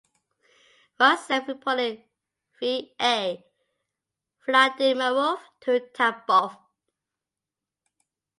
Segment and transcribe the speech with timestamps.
[0.99, 1.97] "Rus" sent reporter
[2.59, 2.95] V.
[2.99, 3.45] A.
[4.47, 6.57] Vladimirov to Tambov.